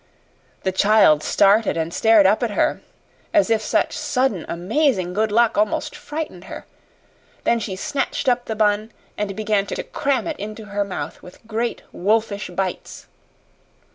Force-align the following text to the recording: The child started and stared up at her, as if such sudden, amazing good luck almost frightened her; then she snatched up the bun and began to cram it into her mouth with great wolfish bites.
The 0.63 0.71
child 0.71 1.21
started 1.21 1.77
and 1.77 1.93
stared 1.93 2.25
up 2.25 2.41
at 2.41 2.49
her, 2.49 2.81
as 3.35 3.51
if 3.51 3.61
such 3.61 3.95
sudden, 3.95 4.47
amazing 4.49 5.13
good 5.13 5.31
luck 5.31 5.59
almost 5.59 5.95
frightened 5.95 6.45
her; 6.45 6.65
then 7.43 7.59
she 7.59 7.75
snatched 7.75 8.27
up 8.27 8.45
the 8.45 8.55
bun 8.55 8.91
and 9.15 9.35
began 9.35 9.67
to 9.67 9.83
cram 9.83 10.25
it 10.25 10.39
into 10.39 10.65
her 10.65 10.83
mouth 10.83 11.21
with 11.21 11.45
great 11.45 11.83
wolfish 11.91 12.49
bites. 12.49 13.05